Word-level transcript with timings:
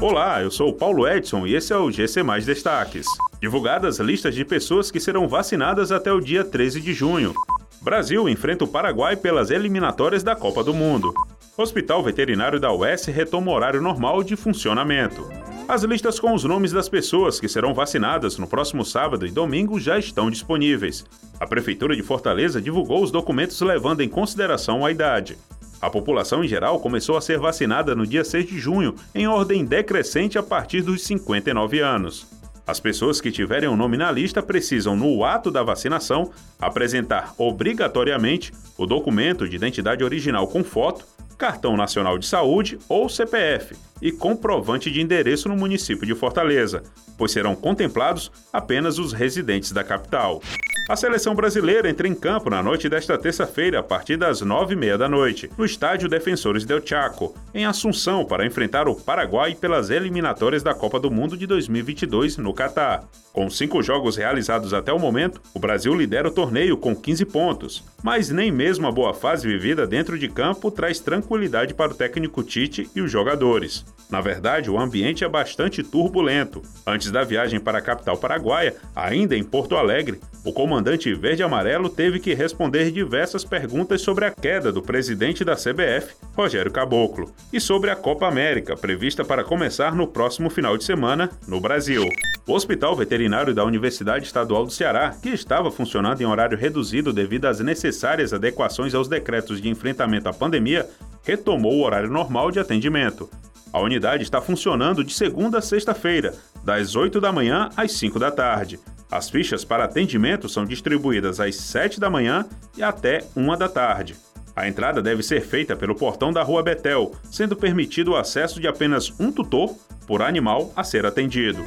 Olá, 0.00 0.40
eu 0.40 0.48
sou 0.48 0.68
o 0.68 0.72
Paulo 0.72 1.08
Edson 1.08 1.44
e 1.44 1.56
esse 1.56 1.72
é 1.72 1.76
o 1.76 1.90
GC 1.90 2.22
Mais 2.22 2.46
Destaques. 2.46 3.04
Divulgadas 3.42 3.98
listas 3.98 4.32
de 4.32 4.44
pessoas 4.44 4.92
que 4.92 5.00
serão 5.00 5.26
vacinadas 5.26 5.90
até 5.90 6.12
o 6.12 6.20
dia 6.20 6.44
13 6.44 6.80
de 6.80 6.94
junho. 6.94 7.34
Brasil 7.82 8.28
enfrenta 8.28 8.62
o 8.62 8.68
Paraguai 8.68 9.16
pelas 9.16 9.50
eliminatórias 9.50 10.22
da 10.22 10.36
Copa 10.36 10.62
do 10.62 10.72
Mundo. 10.72 11.12
Hospital 11.56 12.00
Veterinário 12.00 12.60
da 12.60 12.72
UES 12.72 13.06
retoma 13.06 13.50
horário 13.50 13.82
normal 13.82 14.22
de 14.22 14.36
funcionamento. 14.36 15.28
As 15.66 15.82
listas 15.82 16.20
com 16.20 16.32
os 16.32 16.44
nomes 16.44 16.70
das 16.70 16.88
pessoas 16.88 17.40
que 17.40 17.48
serão 17.48 17.74
vacinadas 17.74 18.38
no 18.38 18.46
próximo 18.46 18.84
sábado 18.84 19.26
e 19.26 19.32
domingo 19.32 19.80
já 19.80 19.98
estão 19.98 20.30
disponíveis. 20.30 21.04
A 21.40 21.46
Prefeitura 21.46 21.96
de 21.96 22.04
Fortaleza 22.04 22.62
divulgou 22.62 23.02
os 23.02 23.10
documentos 23.10 23.60
levando 23.60 24.00
em 24.00 24.08
consideração 24.08 24.86
a 24.86 24.92
idade. 24.92 25.36
A 25.80 25.88
população 25.88 26.42
em 26.42 26.48
geral 26.48 26.80
começou 26.80 27.16
a 27.16 27.20
ser 27.20 27.38
vacinada 27.38 27.94
no 27.94 28.06
dia 28.06 28.24
6 28.24 28.46
de 28.46 28.58
junho, 28.58 28.94
em 29.14 29.28
ordem 29.28 29.64
decrescente 29.64 30.36
a 30.36 30.42
partir 30.42 30.82
dos 30.82 31.02
59 31.02 31.80
anos. 31.80 32.26
As 32.66 32.78
pessoas 32.78 33.18
que 33.18 33.32
tiverem 33.32 33.68
o 33.68 33.72
um 33.72 33.76
nome 33.76 33.96
na 33.96 34.10
lista 34.12 34.42
precisam, 34.42 34.94
no 34.94 35.24
ato 35.24 35.50
da 35.50 35.62
vacinação, 35.62 36.30
apresentar 36.60 37.32
obrigatoriamente 37.38 38.52
o 38.76 38.84
documento 38.84 39.48
de 39.48 39.56
identidade 39.56 40.04
original 40.04 40.46
com 40.46 40.62
foto, 40.62 41.06
cartão 41.38 41.76
nacional 41.76 42.18
de 42.18 42.26
saúde 42.26 42.78
ou 42.88 43.08
CPF 43.08 43.74
e 44.02 44.12
comprovante 44.12 44.90
de 44.90 45.00
endereço 45.00 45.48
no 45.48 45.56
município 45.56 46.04
de 46.04 46.14
Fortaleza, 46.14 46.82
pois 47.16 47.32
serão 47.32 47.54
contemplados 47.54 48.30
apenas 48.52 48.98
os 48.98 49.12
residentes 49.12 49.72
da 49.72 49.84
capital. 49.84 50.42
A 50.88 50.96
seleção 50.96 51.34
brasileira 51.34 51.90
entra 51.90 52.08
em 52.08 52.14
campo 52.14 52.48
na 52.48 52.62
noite 52.62 52.88
desta 52.88 53.18
terça-feira, 53.18 53.80
a 53.80 53.82
partir 53.82 54.16
das 54.16 54.40
nove 54.40 54.72
e 54.72 54.76
meia 54.76 54.96
da 54.96 55.06
noite, 55.06 55.50
no 55.58 55.66
estádio 55.66 56.08
Defensores 56.08 56.64
del 56.64 56.80
Chaco, 56.82 57.34
em 57.52 57.66
Assunção, 57.66 58.24
para 58.24 58.46
enfrentar 58.46 58.88
o 58.88 58.94
Paraguai 58.94 59.54
pelas 59.54 59.90
eliminatórias 59.90 60.62
da 60.62 60.72
Copa 60.72 60.98
do 60.98 61.10
Mundo 61.10 61.36
de 61.36 61.46
2022 61.46 62.38
no 62.38 62.54
Catar. 62.54 63.04
Com 63.34 63.50
cinco 63.50 63.82
jogos 63.82 64.16
realizados 64.16 64.72
até 64.72 64.90
o 64.90 64.98
momento, 64.98 65.42
o 65.52 65.58
Brasil 65.58 65.94
lidera 65.94 66.28
o 66.28 66.32
torneio 66.32 66.76
com 66.78 66.96
15 66.96 67.24
pontos, 67.26 67.84
mas 68.02 68.30
nem 68.30 68.50
mesmo 68.50 68.86
a 68.86 68.90
boa 68.90 69.12
fase 69.12 69.46
vivida 69.46 69.86
dentro 69.86 70.18
de 70.18 70.26
campo 70.26 70.70
traz 70.70 70.98
tranquilidade 70.98 71.74
para 71.74 71.92
o 71.92 71.94
técnico 71.94 72.42
Tite 72.42 72.90
e 72.96 73.02
os 73.02 73.12
jogadores. 73.12 73.84
Na 74.10 74.22
verdade, 74.22 74.70
o 74.70 74.78
ambiente 74.78 75.22
é 75.22 75.28
bastante 75.28 75.82
turbulento. 75.82 76.62
Antes 76.86 77.10
da 77.10 77.22
viagem 77.24 77.60
para 77.60 77.78
a 77.78 77.82
capital 77.82 78.16
paraguaia, 78.16 78.74
ainda 78.96 79.36
em 79.36 79.44
Porto 79.44 79.76
Alegre, 79.76 80.18
o 80.44 80.52
comandante 80.52 81.12
verde-amarelo 81.14 81.88
teve 81.88 82.20
que 82.20 82.32
responder 82.32 82.90
diversas 82.90 83.44
perguntas 83.44 84.00
sobre 84.00 84.24
a 84.24 84.30
queda 84.30 84.72
do 84.72 84.80
presidente 84.80 85.44
da 85.44 85.56
CBF, 85.56 86.14
Rogério 86.34 86.70
Caboclo, 86.70 87.32
e 87.52 87.60
sobre 87.60 87.90
a 87.90 87.96
Copa 87.96 88.26
América, 88.26 88.76
prevista 88.76 89.24
para 89.24 89.44
começar 89.44 89.94
no 89.94 90.06
próximo 90.06 90.48
final 90.48 90.76
de 90.76 90.84
semana 90.84 91.30
no 91.46 91.60
Brasil. 91.60 92.04
O 92.46 92.54
Hospital 92.54 92.96
Veterinário 92.96 93.54
da 93.54 93.64
Universidade 93.64 94.24
Estadual 94.24 94.64
do 94.64 94.72
Ceará, 94.72 95.14
que 95.20 95.28
estava 95.28 95.70
funcionando 95.70 96.20
em 96.20 96.26
horário 96.26 96.56
reduzido 96.56 97.12
devido 97.12 97.44
às 97.44 97.60
necessárias 97.60 98.32
adequações 98.32 98.94
aos 98.94 99.08
decretos 99.08 99.60
de 99.60 99.68
enfrentamento 99.68 100.28
à 100.28 100.32
pandemia, 100.32 100.88
retomou 101.22 101.74
o 101.74 101.84
horário 101.84 102.08
normal 102.08 102.50
de 102.50 102.58
atendimento. 102.58 103.28
A 103.70 103.80
unidade 103.80 104.22
está 104.22 104.40
funcionando 104.40 105.04
de 105.04 105.12
segunda 105.12 105.58
a 105.58 105.62
sexta-feira, 105.62 106.34
das 106.64 106.96
8 106.96 107.20
da 107.20 107.30
manhã 107.30 107.68
às 107.76 107.92
5 107.92 108.18
da 108.18 108.30
tarde. 108.30 108.80
As 109.10 109.30
fichas 109.30 109.64
para 109.64 109.84
atendimento 109.84 110.48
são 110.48 110.64
distribuídas 110.64 111.40
às 111.40 111.56
7 111.56 111.98
da 111.98 112.10
manhã 112.10 112.46
e 112.76 112.82
até 112.82 113.24
1 113.34 113.56
da 113.56 113.68
tarde. 113.68 114.14
A 114.54 114.66
entrada 114.66 115.00
deve 115.00 115.22
ser 115.22 115.40
feita 115.40 115.76
pelo 115.76 115.94
portão 115.94 116.32
da 116.32 116.42
Rua 116.42 116.62
Betel, 116.62 117.12
sendo 117.30 117.56
permitido 117.56 118.12
o 118.12 118.16
acesso 118.16 118.60
de 118.60 118.66
apenas 118.66 119.12
um 119.18 119.30
tutor 119.30 119.74
por 120.06 120.20
animal 120.20 120.72
a 120.74 120.82
ser 120.82 121.06
atendido. 121.06 121.64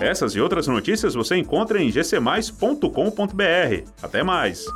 Essas 0.00 0.34
e 0.34 0.40
outras 0.40 0.66
notícias 0.66 1.14
você 1.14 1.36
encontra 1.36 1.80
em 1.80 1.90
gcmais.com.br. 1.90 3.88
Até 4.02 4.22
mais! 4.24 4.66